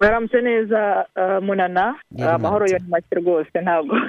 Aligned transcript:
mwaramutse 0.00 0.40
neza 0.40 1.06
munana 1.42 1.94
amahoro 2.28 2.66
yo 2.66 2.78
ni 2.78 2.88
make 2.88 3.14
rwose 3.14 3.60
ntabwo. 3.62 3.96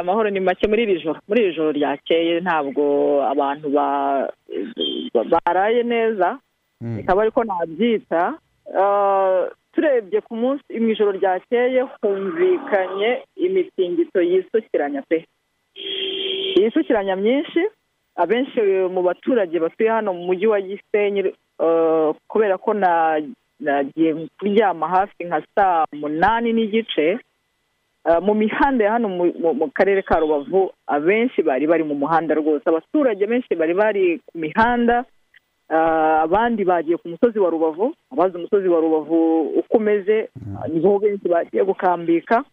Amahoro 0.00 0.30
ni 0.30 0.40
make 0.40 0.66
muri 0.68 0.82
iri 0.82 1.02
joro. 1.02 1.20
Muri 1.28 1.42
iri 1.42 1.54
joro 1.54 1.72
ryakeye 1.72 2.40
ntabwo 2.40 2.82
abantu 3.32 3.68
baraye 5.30 5.82
neza. 5.82 6.38
Bikaba 6.80 7.22
ariko 7.22 7.44
nabyita 7.44 8.38
turebye 9.72 10.20
ku 10.20 10.36
munsi 10.36 10.80
mu 10.80 10.88
ijoro 10.88 11.12
ryakeye 11.12 11.80
humvikanye 12.00 13.22
imitingito 13.36 14.22
yisukiranya 14.22 15.02
pe. 15.02 15.26
Yisukiranya 16.56 17.16
myinshi 17.16 17.60
abenshi 18.16 18.60
mu 18.94 19.02
baturage 19.02 19.58
batuye 19.58 19.90
hano 19.90 20.12
mu 20.14 20.22
mujyi 20.26 20.46
wa 20.46 20.60
gisenyi 20.60 21.34
kubera 22.28 22.58
ko 22.58 22.74
nagiye 23.64 24.28
kuryama 24.38 24.88
hafi 24.88 25.24
nka 25.24 25.42
saa 25.54 25.84
munani 25.92 26.52
n'igice. 26.52 27.18
Mu 28.22 28.34
mihanda 28.34 28.84
ya 28.84 28.92
hano 28.92 29.08
mu 29.08 29.70
karere 29.72 30.02
ka 30.02 30.20
rubavu 30.20 30.70
abenshi 30.86 31.42
bari 31.42 31.66
bari 31.66 31.84
mu 31.84 31.94
muhanda 31.94 32.34
rwose. 32.36 32.62
Abaturage 32.68 33.26
benshi 33.26 33.54
bari 33.56 33.74
bari 33.74 34.20
ku 34.28 34.38
mihanda 34.38 35.04
abandi 35.68 36.64
bagiye 36.64 36.96
ku 37.00 37.08
musozi 37.08 37.38
wa 37.40 37.50
rubavu. 37.50 37.94
Abazi 38.12 38.36
umusozi 38.36 38.68
wa 38.68 38.80
rubavu 38.80 39.40
uko 39.56 39.76
umeze 39.76 40.28
ni 40.68 40.80
ho 40.84 40.98
benshi 40.98 41.28
bagiye 41.28 41.64
gukambika. 41.64 42.44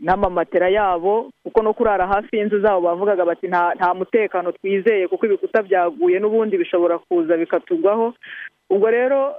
N'amamatera 0.00 0.68
yabo 0.72 1.28
kuko 1.44 1.62
no 1.62 1.74
kurara 1.76 2.06
hafi 2.06 2.36
y'inzu 2.36 2.60
zabo 2.64 2.80
bavugaga 2.80 3.24
bati 3.24 3.48
nta 3.48 3.94
mutekano 3.94 4.52
twizeye 4.52 5.08
kuko 5.08 5.26
ibikuta 5.26 5.62
byaguye 5.62 6.16
n'ubundi 6.18 6.56
bishobora 6.56 6.98
kuza 6.98 7.36
bikatugwaho. 7.36 8.14
Ubwo 8.70 8.90
rero 8.90 9.34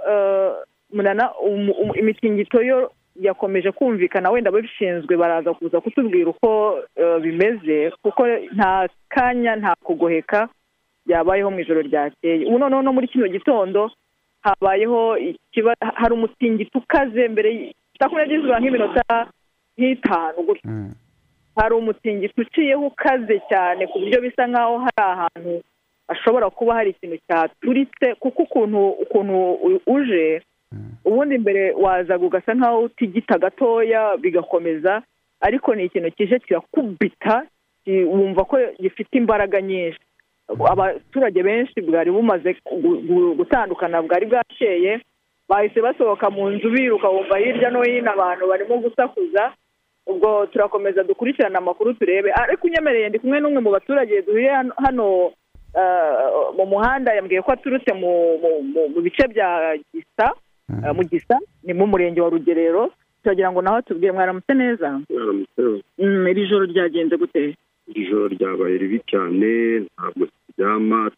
imitingito 1.96 2.62
yo 2.64 2.92
yakomeje 3.20 3.72
kumvikana 3.72 4.32
wenda 4.32 4.50
ababishinzwe 4.50 5.18
baraza 5.18 5.54
kuza 5.54 5.82
kutubwira 5.82 6.30
uko 6.30 6.80
bimeze 7.22 7.92
kuko 8.02 8.28
nta 8.56 8.90
kanya 9.10 9.56
nta 9.56 9.76
kugoheka 9.84 10.50
byabayeho 11.06 11.52
mu 11.52 11.60
ijoro 11.60 11.82
ryakeye. 11.82 12.46
Ubu 12.46 12.58
noneho 12.60 12.82
no 12.82 12.94
muri 12.94 13.08
kino 13.08 13.28
gitondo 13.28 13.92
habayeho 14.42 15.18
hari 15.96 16.14
umutingito 16.14 16.80
ukaze 16.80 17.28
mbere 17.28 17.74
saa 18.00 18.10
kumi 18.10 18.22
n'ebyiri 18.22 18.42
zuba 18.42 18.60
nk'iminota 18.60 19.28
nk'itanu 19.78 20.40
gutya 20.48 20.70
hari 21.56 21.74
umutingito 21.76 22.42
uciyeho 22.42 22.86
ukaze 22.88 23.42
cyane 23.50 23.88
ku 23.88 24.00
buryo 24.00 24.22
bisa 24.22 24.48
nk'aho 24.48 24.78
hari 24.78 25.02
ahantu 25.02 25.62
hashobora 26.08 26.50
kuba 26.50 26.74
hari 26.76 26.90
ikintu 26.96 27.18
cyaturitse 27.28 28.16
kuko 28.20 28.44
ukuntu 28.44 28.90
ukuntu 29.04 29.36
uje 29.88 30.42
ubundi 31.12 31.38
mbere 31.38 31.72
wazaga 31.76 32.26
ugasa 32.26 32.54
nk'aho 32.56 32.80
utigita 32.88 33.38
gatoya 33.38 34.18
bigakomeza 34.18 35.02
ariko 35.42 35.76
ni 35.76 35.84
ikintu 35.86 36.12
kije 36.12 36.40
kirakubita 36.40 37.46
wumva 37.88 38.46
ko 38.46 38.58
gifite 38.80 39.14
imbaraga 39.18 39.62
nyinshi. 39.62 40.00
Abaturage 40.70 41.44
benshi 41.44 41.82
bwari 41.82 42.12
bumaze 42.12 42.56
gutandukana 43.38 44.02
bwari 44.02 44.26
bwakeye 44.26 45.02
bahise 45.50 45.82
basohoka 45.82 46.30
mu 46.30 46.50
nzu 46.50 46.70
biruka 46.70 47.10
wumva 47.10 47.38
hirya 47.38 47.70
no 47.70 47.82
hino 47.84 48.12
abantu 48.12 48.48
barimo 48.48 48.78
gusakuza 48.78 49.52
ubwo 50.08 50.46
turakomeza 50.46 51.04
dukurikirana 51.04 51.58
amakuru 51.58 51.94
turebe. 51.94 52.32
Ariko 52.32 52.68
unyemereye 52.68 53.10
ndi 53.10 53.20
kumwe 53.20 53.40
n'umwe 53.40 53.60
mu 53.62 53.70
baturage 53.72 54.22
duhuye 54.22 54.50
hano 54.78 55.32
mu 56.58 56.66
muhanda 56.66 57.14
yambwiye 57.14 57.42
ko 57.42 57.52
aturutse 57.52 57.94
mu 57.94 59.02
bice 59.04 59.28
bya 59.28 59.78
gisa. 59.94 60.34
Mu 60.96 61.04
gisa 61.04 61.40
ni 61.64 61.74
mu 61.74 61.88
murenge 61.88 62.22
wa 62.22 62.30
rugerero 62.30 62.92
turagira 63.24 63.52
ngo 63.52 63.62
nawe 63.62 63.78
atubwire 63.80 64.12
mwaramutse 64.12 64.54
neza. 64.54 65.00
Iri 65.98 66.48
joro 66.50 66.66
ryagenze 66.66 67.18
gute? 67.18 67.56
Iri 67.88 68.08
joro 68.10 68.28
ryabaye 68.28 68.78
ribi 68.78 69.00
cyane 69.12 69.80
ntabwo 69.94 70.28
turyama 70.56 71.12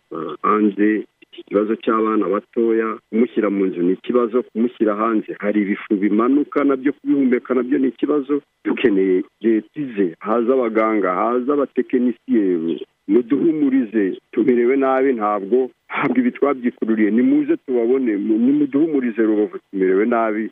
hanze 0.44 1.06
ikibazo 1.40 1.76
cy'abana 1.76 2.28
batoya. 2.30 2.98
Kumushyira 3.10 3.50
mu 3.50 3.66
nzu 3.66 3.82
ni 3.82 3.94
ikibazo 3.94 4.44
kumushyira 4.44 4.96
hanze 4.96 5.36
hari 5.40 5.62
ibifu 5.62 5.96
bimanuka 5.96 6.64
na 6.64 6.76
byo 6.76 6.94
kubihumeka 6.94 7.54
na 7.54 7.64
byo 7.64 7.78
ni 7.80 7.88
ikibazo. 7.88 8.42
Dukeneye 8.66 9.24
leta 9.42 9.80
ize 9.80 10.16
haza 10.20 10.54
abaganga 10.54 11.14
haza 11.14 11.54
abatekinisiye 11.54 12.78
muduhumurize. 13.08 14.18
Tumerewe 14.54 14.76
nabi 14.78 15.14
ntabwo 15.14 15.70
ntabwo 15.90 16.18
ibi 16.20 16.32
twabyikururiye 16.32 17.12
nimuze 17.12 17.58
tubabone 17.58 18.12
nimuduhumurize 18.18 19.22
rubavu 19.22 19.58
tumerewe 19.72 20.06
nabi 20.06 20.50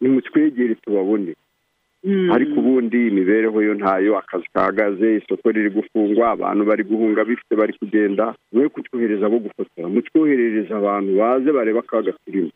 nimutwegere 0.00 0.74
tubabone. 0.74 1.34
Ariko 2.34 2.54
ubundi 2.60 3.06
imibereho 3.06 3.62
yo 3.62 3.74
ntayo 3.74 4.18
akazi 4.18 4.46
kahagaze 4.54 5.16
isoko 5.16 5.50
riri 5.50 5.70
gufungwa 5.70 6.30
abantu 6.30 6.64
bari 6.64 6.84
guhunga 6.84 7.24
bifite 7.24 7.54
bari 7.56 7.72
kugenda. 7.78 8.34
We 8.52 8.68
kutwohereza 8.68 9.26
abo 9.26 9.38
gufotora 9.38 9.88
mutwoherereza 9.88 10.76
abantu 10.76 11.10
baze 11.18 11.52
bareba 11.52 11.80
akaga 11.80 12.12
turimo 12.24 12.50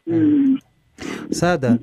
sada 1.30 1.78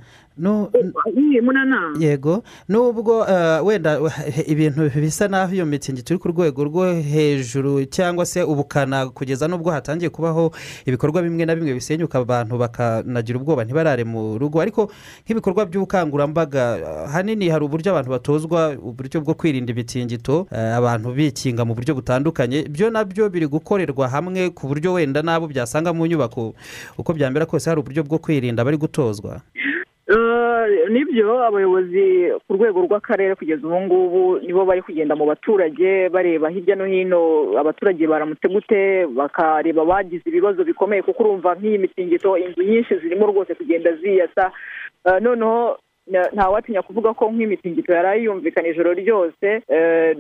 yego. 1.99 2.43
Nubwo 2.69 3.25
wenda 3.63 3.99
ibintu 4.47 4.89
bisa 4.95 5.27
n'aho 5.27 5.53
iyo 5.53 5.65
mitsingi 5.65 6.03
turi 6.03 6.19
ku 6.19 6.27
rwego 6.27 6.63
rwo 6.63 6.93
hejuru 6.93 7.85
cyangwa 7.85 8.25
se 8.25 8.43
ubukana 8.43 9.09
kugeza 9.09 9.47
n'ubwo 9.47 9.71
hatangiye 9.71 10.09
kubaho 10.09 10.51
ibikorwa 10.85 11.21
bimwe 11.21 11.45
na 11.45 11.55
bimwe 11.55 11.73
bisenyuka 11.73 12.19
abantu 12.19 12.57
bakanagira 12.57 13.39
ubwoba 13.39 13.63
ntibarare 13.63 14.03
mu 14.03 14.37
rugo. 14.37 14.61
Ariko 14.61 14.91
nk'ibikorwa 15.25 15.65
by'ubukangurambaga 15.65 16.79
hanini 17.11 17.49
hari 17.49 17.65
uburyo 17.65 17.91
abantu 17.91 18.09
batozwa 18.11 18.75
uburyo 18.79 19.21
bwo 19.21 19.33
kwirinda 19.33 19.71
imitingito 19.73 20.47
abantu 20.51 21.11
bikinga 21.13 21.65
mu 21.65 21.75
buryo 21.75 21.95
butandukanye. 21.95 22.63
Byo 22.69 22.89
na 22.89 23.03
byo 23.03 23.29
biri 23.29 23.47
gukorerwa 23.47 24.07
hamwe 24.07 24.49
ku 24.49 24.67
buryo 24.67 24.93
wenda 24.93 25.21
n'abo 25.21 25.47
byasanga 25.47 25.93
mu 25.93 26.05
nyubako. 26.07 26.53
Uko 26.97 27.13
byambera 27.13 27.45
kose 27.45 27.69
hari 27.69 27.79
uburyo 27.81 28.03
bwo 28.03 28.17
kwirinda 28.17 28.63
bari 28.65 28.77
gutozwa. 28.77 29.41
Ni 30.89 31.05
byo 31.05 31.43
abayobozi 31.45 32.33
ku 32.47 32.53
rwego 32.57 32.81
rw'akarere 32.81 33.35
kugeza 33.35 33.67
ubu 33.67 33.81
ngubu 33.81 34.39
nibo 34.41 34.65
bari 34.65 34.81
kugenda 34.81 35.15
mu 35.15 35.25
baturage 35.25 36.09
bareba 36.09 36.49
hirya 36.49 36.75
no 36.75 36.85
hino 36.85 37.53
abaturage 37.59 38.07
baramutse 38.07 38.47
gute 38.49 39.05
bakareba 39.05 39.81
abagize 39.81 40.25
ibibazo 40.25 40.63
bikomeye 40.63 41.01
kuko 41.05 41.23
urumva 41.23 41.55
nk'iyi 41.55 41.77
mitingito 41.77 42.37
inzu 42.37 42.63
nyinshi 42.63 42.97
zirimo 42.97 43.27
rwose 43.27 43.53
kugenda 43.55 43.93
ziyasa. 44.01 44.51
Noneho 45.21 45.77
ntawatinya 46.33 46.81
kuvuga 46.81 47.13
ko 47.13 47.29
nk'imitingito 47.31 47.93
yari 47.93 48.23
yumvikana 48.25 48.67
ijoro 48.67 48.93
ryose 48.93 49.61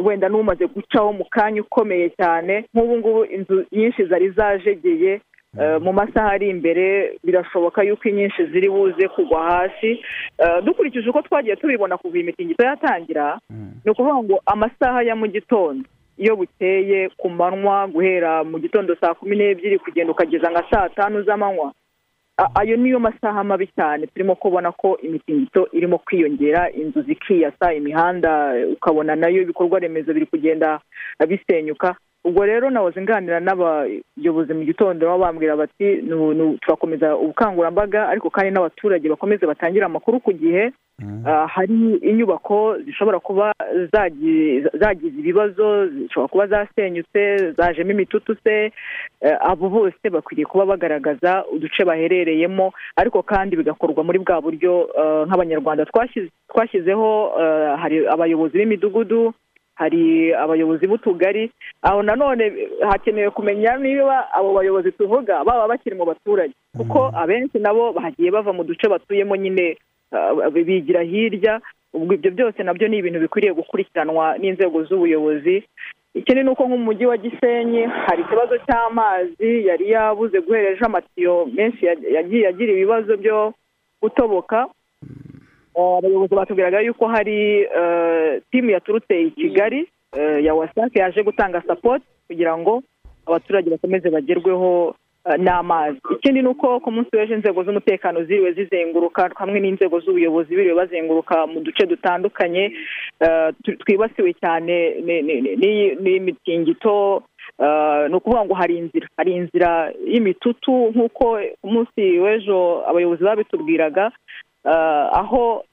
wenda 0.05 0.29
n'umaze 0.29 0.67
gucaho 0.69 1.13
mu 1.13 1.25
kanya 1.25 1.61
ukomeye 1.65 2.09
cyane 2.13 2.65
nk'ubu 2.73 2.97
ngubu 2.97 3.25
inzu 3.25 3.65
nyinshi 3.71 4.05
zari 4.05 4.29
zajegeye 4.29 5.21
mu 5.81 5.93
masaha 5.93 6.29
ari 6.31 6.49
imbere 6.49 7.17
birashoboka 7.23 7.83
yuko 7.83 8.09
inyinshi 8.09 8.45
ziri 8.45 8.69
buze 8.69 9.07
kugwa 9.07 9.43
hasi. 9.51 10.01
Dukurikije 10.63 11.09
uko 11.09 11.21
twagiye 11.21 11.55
tubibona 11.55 11.97
kuva 11.97 12.17
iyi 12.17 12.23
mitingito 12.23 12.63
yatangira 12.65 13.39
ni 13.85 13.91
ukuvuga 13.91 14.15
ngo 14.23 14.41
amasaha 14.45 15.01
ya 15.03 15.15
mu 15.15 15.27
gitondo. 15.27 15.85
Iyo 16.17 16.35
bukeye 16.35 17.09
ku 17.17 17.29
manywa 17.29 17.87
guhera 17.87 18.43
mu 18.43 18.59
gitondo 18.59 18.95
saa 19.01 19.13
kumi 19.13 19.35
n'ebyiri 19.35 19.79
kugenda 19.79 20.11
ukageza 20.11 20.49
nka 20.51 20.63
saa 20.71 20.89
tanu 20.89 21.23
z'amanywa. 21.23 21.73
Ayo 22.55 22.77
niyo 22.77 22.99
masaha 22.99 23.43
mabi 23.43 23.67
cyane. 23.75 24.07
Turimo 24.07 24.35
kubona 24.35 24.71
ko 24.71 24.97
imitingito 25.03 25.67
irimo 25.71 25.97
kwiyongera 25.97 26.71
inzu 26.71 27.01
zikiyasa 27.01 27.73
imihanda 27.73 28.53
ukabona 28.73 29.15
na 29.15 29.27
yo 29.27 29.41
ibikorwa 29.41 29.79
remezo 29.79 30.13
biri 30.13 30.25
kugenda 30.25 30.79
bisenyuka. 31.27 31.95
Ubwo 32.23 32.45
rero 32.45 32.69
nahoze 32.69 33.01
nganira 33.01 33.39
n'abayobozi 33.39 34.53
mu 34.53 34.63
gitondo 34.63 35.05
baba 35.07 35.17
bambwira 35.31 35.55
bati 35.55 36.03
turakomeza 36.61 37.15
ubukangurambaga 37.17 38.09
ariko 38.09 38.29
kandi 38.29 38.51
n'abaturage 38.51 39.09
bakomeze 39.09 39.45
batangire 39.45 39.85
amakuru 39.85 40.19
ku 40.19 40.33
gihe 40.33 40.71
hari 41.47 41.95
inyubako 42.03 42.75
zishobora 42.85 43.19
kuba 43.19 43.53
zagize 43.93 45.17
ibibazo 45.19 45.87
zishobora 45.87 46.27
kuba 46.27 46.47
zasenyutse 46.47 47.51
zajemo 47.57 47.91
imitutu 47.91 48.35
se 48.43 48.71
abo 49.39 49.69
bose 49.69 50.09
bakwiriye 50.11 50.45
kuba 50.45 50.65
bagaragaza 50.65 51.45
uduce 51.55 51.85
baherereyemo 51.85 52.73
ariko 52.95 53.23
kandi 53.23 53.55
bigakorwa 53.55 54.03
muri 54.03 54.19
bwa 54.19 54.41
buryo 54.41 54.89
nk'abanyarwanda 55.27 55.85
twashyizeho 56.51 57.31
hari 57.81 58.07
abayobozi 58.07 58.57
b'imidugudu 58.57 59.33
hari 59.79 60.33
abayobozi 60.35 60.87
b'utugari. 60.87 61.51
Aho 61.81 62.03
nanone 62.03 62.51
hakenewe 62.83 63.29
kumenya 63.31 63.77
niba 63.79 64.27
abo 64.35 64.53
bayobozi 64.53 64.91
tuvuga 64.91 65.43
baba 65.43 65.67
bakiri 65.67 65.95
mu 65.95 66.05
baturage. 66.05 66.53
Kuko 66.77 67.11
abenshi 67.15 67.59
nabo 67.59 67.93
bagiye 67.95 68.31
bava 68.31 68.51
mu 68.53 68.63
duce 68.63 68.87
batuyemo 68.91 69.35
nyine 69.35 69.77
bigira 70.53 71.01
hirya. 71.01 71.61
Ubwo 71.93 72.13
ibyo 72.13 72.31
byose 72.31 72.63
na 72.63 72.73
byo 72.73 72.87
ni 72.87 72.97
ibintu 72.97 73.19
bikwiriye 73.19 73.53
gukurikiranwa 73.53 74.37
n'inzego 74.37 74.83
z'ubuyobozi. 74.83 75.63
Ikindi 76.13 76.43
ni 76.43 76.49
uko 76.49 76.63
nk'umujyi 76.67 77.05
wa 77.05 77.17
gisenyi 77.17 77.81
hari 78.05 78.21
ikibazo 78.21 78.57
cy'amazi 78.65 79.65
yari 79.67 79.89
yabuze 79.91 80.41
guhereje 80.41 80.85
amatiyo 80.85 81.45
menshi 81.53 81.85
yagiye 81.85 82.47
agira 82.47 82.73
ibibazo 82.73 83.17
byo 83.17 83.53
utoboka 84.01 84.67
abayobozi 85.75 86.35
batubwiraga 86.35 86.79
yuko 86.81 87.07
hari 87.07 87.67
timu 88.51 88.69
yaturutse 88.69 89.21
i 89.21 89.31
kigali 89.31 89.87
ya 90.43 90.53
wasake 90.55 90.99
yaje 90.99 91.23
gutanga 91.23 91.61
sapoti 91.67 92.05
kugira 92.27 92.57
ngo 92.57 92.83
abaturage 93.27 93.69
bakomeze 93.69 94.09
bagerweho 94.09 94.95
n'amazi. 95.37 95.99
Ikindi 96.11 96.41
ni 96.41 96.47
uko 96.47 96.79
ku 96.79 96.91
munsi 96.91 97.09
w'ejo 97.13 97.35
inzego 97.35 97.63
z'umutekano 97.63 98.23
ziriwe 98.23 98.53
zizenguruka 98.53 99.29
hamwe 99.35 99.59
n'inzego 99.59 99.99
z'ubuyobozi 99.99 100.55
biriwe 100.55 100.75
bazenguruka 100.75 101.47
mu 101.47 101.59
duce 101.61 101.85
dutandukanye 101.85 102.71
twibasiwe 103.83 104.33
cyane 104.41 104.75
n'imitingito 106.01 107.23
ni 108.09 108.15
ukuvuga 108.15 108.45
ngo 108.45 108.53
hari 108.53 108.77
inzira 108.77 109.07
hari 109.17 109.31
inzira 109.35 109.91
y'imitutu 110.07 110.71
nk'uko 110.95 111.25
ku 111.61 111.67
munsi 111.67 112.01
w'ejo 112.23 112.83
abayobozi 112.89 113.23
babitubwiraga 113.23 114.11
aho 114.63 115.63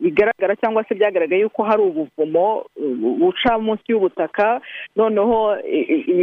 bigaragara 0.00 0.56
cyangwa 0.56 0.84
se 0.84 0.94
byagaragaye 0.94 1.42
yuko 1.42 1.62
hari 1.62 1.82
ubuvumo 1.82 2.64
buca 3.20 3.58
munsi 3.58 3.82
y'ubutaka 3.88 4.60
noneho 4.96 5.56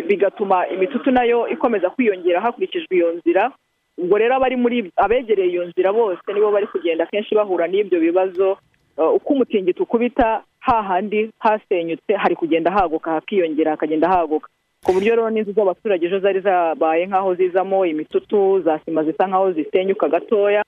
bigatuma 0.08 0.68
imitutu 0.68 1.12
na 1.12 1.24
yo 1.24 1.48
ikomeza 1.48 1.90
kwiyongera 1.90 2.42
hakurikijwe 2.42 2.96
iyo 2.96 3.12
nzira. 3.14 3.52
Ubwo 3.98 4.18
rero 4.18 4.36
abari 4.36 4.56
muri 4.56 4.92
abegereye 4.96 5.50
iyo 5.50 5.66
nzira 5.66 5.94
bose 5.94 6.22
nibo 6.34 6.52
bari 6.52 6.68
kugenda 6.68 7.06
kenshi 7.06 7.36
bahura 7.36 7.68
n'ibyo 7.68 8.00
bibazo 8.00 8.58
uko 8.98 9.34
umutingito 9.34 9.84
ukubita 9.84 10.44
hahandi 10.60 11.30
hasenyutse 11.40 12.14
hari 12.16 12.36
kugenda 12.36 12.72
haguka 12.72 13.12
hakiyongera 13.12 13.72
hakagenda 13.72 14.10
haguka. 14.10 14.50
Ku 14.86 14.94
buryo 14.98 15.14
rero 15.16 15.30
n'inzu 15.30 15.54
z'abaturage 15.54 16.06
ejo 16.10 16.20
zari 16.20 16.42
zabaye 16.42 17.06
nk'aho 17.06 17.36
zizamo 17.38 17.86
imitutu 17.86 18.62
za 18.66 18.80
sima 18.82 19.04
zisa 19.04 19.28
nk'aho 19.30 19.52
zisenyuka 19.54 20.10
gatoya. 20.10 20.64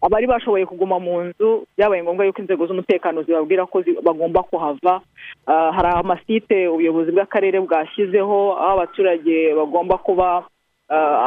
Abari 0.00 0.26
bashoboye 0.26 0.64
kuguma 0.66 0.96
mu 0.98 1.20
nzu 1.28 1.68
byabaye 1.76 2.02
ngombwa 2.02 2.24
yuko 2.24 2.40
inzego 2.40 2.64
z'umutekano 2.66 3.22
zibabwira 3.22 3.66
ko 3.68 3.84
bagomba 4.02 4.42
kuhava. 4.42 5.00
Hari 5.46 5.88
amasite 5.92 6.68
ubuyobozi 6.72 7.12
bw'akarere 7.12 7.60
bwashyizeho 7.60 8.56
aho 8.56 8.72
abaturage 8.80 9.52
bagomba 9.60 9.98
kuba 10.00 10.48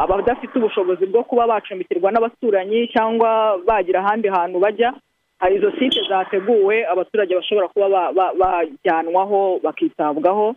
abadafite 0.02 0.58
ubushobozi 0.58 1.06
bwo 1.06 1.22
kuba 1.22 1.46
bacumbikirwa 1.46 2.10
n'abaturanyi 2.10 2.90
cyangwa 2.90 3.62
bagira 3.62 4.02
ahandi 4.02 4.26
hantu 4.28 4.58
bajya. 4.58 4.90
Hari 5.38 5.56
izo 5.62 5.70
site 5.78 6.02
zateguwe 6.10 6.82
abaturage 6.86 7.30
bashobora 7.38 7.68
kuba 7.70 8.10
bajyanwaho 8.34 9.60
bakitabwaho. 9.62 10.54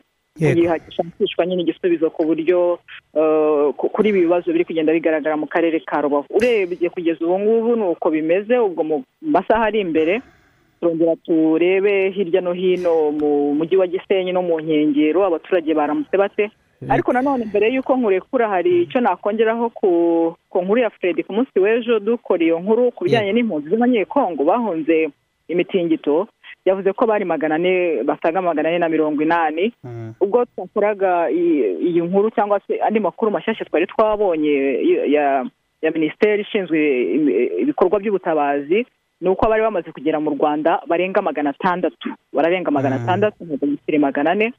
Hashakishwa 0.68 1.46
nyine 1.46 1.62
igisubizo 1.62 2.10
ku 2.10 2.26
buryo 2.26 2.80
kuri 3.78 4.10
ibi 4.10 4.22
bibazo 4.22 4.52
biri 4.52 4.66
kugenda 4.66 4.94
bigaragara 4.94 5.38
mu 5.38 5.48
karere 5.48 5.80
ka 5.80 6.02
rubavu. 6.02 6.26
Urebye 6.30 6.90
kugeza 6.90 7.26
ubu 7.26 7.40
ngubu 7.40 7.76
ni 7.76 7.84
uko 7.84 8.10
bimeze 8.10 8.58
ubwo 8.60 8.84
mu 8.84 9.04
masaha 9.22 9.66
ari 9.68 9.80
imbere 9.80 10.22
turongera 10.80 11.16
turebe 11.26 12.10
hirya 12.10 12.42
no 12.42 12.54
hino 12.54 13.12
mu 13.12 13.54
mujyi 13.54 13.76
wa 13.78 13.88
gisenyi 13.88 14.32
no 14.32 14.42
mu 14.42 14.60
nkengero 14.62 15.26
abaturage 15.26 15.74
baramutse 15.74 16.18
bate? 16.18 16.52
Ariko 16.90 17.12
nanone 17.14 17.46
mbere 17.46 17.68
y'uko 17.76 17.92
nkurekura 17.98 18.48
hari 18.50 18.82
icyo 18.88 19.02
nakongeraho 19.02 19.70
ku 19.76 20.38
nkuru 20.64 20.80
ya 20.82 20.90
fred 20.90 21.20
ku 21.28 21.34
munsi 21.36 21.60
w'ejo 21.60 22.00
dukora 22.00 22.44
iyo 22.44 22.60
nkuru 22.60 22.92
ku 22.96 23.04
bijyanye 23.04 23.34
n'impunzi 23.36 23.68
z'abanyekongo. 23.70 24.44
Bahunze 24.48 25.10
imitingito 25.52 26.28
yavuze 26.66 26.94
ko 26.94 27.06
bari 27.06 27.26
magana 27.26 27.56
ane 27.56 28.04
basaga 28.04 28.42
magana 28.42 28.70
ane 28.70 28.80
na 28.80 28.90
mirongo 28.90 29.22
inani. 29.24 29.74
Ubwo 30.22 30.46
twakoraga 30.46 31.30
iyi 31.32 32.02
nkuru 32.02 32.30
cyangwa 32.32 32.60
se 32.68 32.80
andi 32.82 33.00
makuru 33.00 33.32
mashyashya 33.32 33.66
twari 33.66 33.88
twabonye 33.88 34.54
ya 35.82 35.92
minisiteri 35.94 36.42
ishinzwe 36.42 36.78
ibikorwa 37.62 38.00
by'ubutabazi 38.00 38.86
ni 39.22 39.30
uko 39.30 39.48
bari 39.50 39.62
bamaze 39.64 39.92
kugera 39.92 40.20
mu 40.20 40.30
rwanda 40.36 40.82
barenga 40.88 41.22
magana 41.22 41.50
atandatu. 41.50 42.10
Bararenga 42.34 42.72
magana 42.72 42.96
atandatu 42.96 43.44
ntabwo 43.44 44.00
magana 44.00 44.32
ane. 44.32 44.54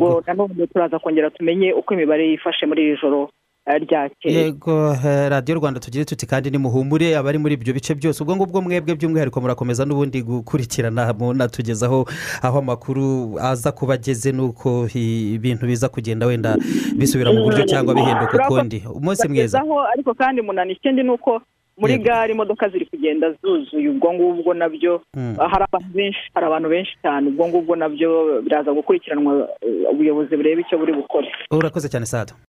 Ubwo 0.00 0.22
nanone 0.26 0.66
turaza 0.66 0.98
kongera 0.98 1.30
tumenye 1.30 1.72
uko 1.72 1.94
imibare 1.94 2.28
yifashe 2.28 2.66
muri 2.66 2.82
iri 2.82 2.98
joro. 3.02 3.30
Ryakeye 3.66 4.34
yego 4.34 4.96
radiyo 5.28 5.58
rwanda 5.58 5.80
tugire 5.80 6.04
tuti 6.04 6.26
kandi 6.26 6.50
nimuhumure 6.50 7.16
abari 7.16 7.38
muri 7.38 7.54
ibyo 7.54 7.74
bice 7.74 7.94
byose. 7.94 8.22
Ubwo 8.22 8.36
ngubwo 8.36 8.60
mwebwe 8.62 8.94
by'umwihariko 8.94 9.40
murakomeza 9.40 9.84
n'ubundi 9.84 10.22
gukurikirana 10.22 11.12
munatugezaho 11.18 12.06
aho 12.42 12.58
amakuru 12.58 13.38
aza 13.40 13.72
kuba 13.72 13.94
ageze 13.94 14.32
n'uko 14.32 14.86
ibintu 14.94 15.66
biza 15.66 15.88
kugenda 15.88 16.26
wenda 16.26 16.56
bisubira 16.96 17.32
mu 17.32 17.42
buryo 17.42 17.64
cyangwa 17.66 17.94
bihinduka 17.94 18.46
ukundi. 18.46 18.82
Umunsi 18.94 19.28
mwiza. 19.28 19.62
Ariko 19.92 20.14
kandi 20.14 20.42
munani 20.42 20.72
ikindi 20.72 21.02
ni 21.02 21.10
uko 21.10 21.42
muri 21.78 21.98
gare 21.98 22.32
imodoka 22.32 22.68
ziri 22.68 22.86
kugenda 22.86 23.34
zuzuye. 23.42 23.88
Ubwo 23.88 24.12
ngubwo 24.14 24.54
na 24.54 24.68
byo 24.68 25.02
hari 25.50 25.64
abantu 25.68 25.88
benshi 25.94 26.20
hari 26.34 26.46
abantu 26.46 26.68
benshi 26.68 26.92
cyane. 27.02 27.28
Ubwo 27.28 27.48
ngubwo 27.48 27.76
na 27.76 27.88
byo 27.88 28.40
biraza 28.42 28.72
gukurikiranwa 28.72 29.48
ubuyobozi 29.92 30.36
bureba 30.36 30.60
icyo 30.60 30.78
buri 30.78 30.92
bukore. 30.92 31.28
Urakoze 31.50 31.88
cyane 31.88 32.06
sada 32.06 32.32